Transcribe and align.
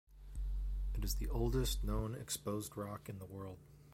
It 0.95 1.03
is 1.03 1.13
the 1.13 1.27
oldest 1.29 1.83
known 1.83 2.15
exposed 2.15 2.75
rock 2.75 3.07
in 3.07 3.19
the 3.19 3.27
world. 3.27 3.59